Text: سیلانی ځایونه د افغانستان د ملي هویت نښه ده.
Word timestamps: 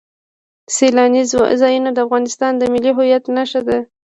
سیلانی 0.75 1.23
ځایونه 1.61 1.89
د 1.93 1.97
افغانستان 2.05 2.51
د 2.57 2.63
ملي 2.73 2.91
هویت 2.97 3.23
نښه 3.35 3.61
ده. 3.67 3.79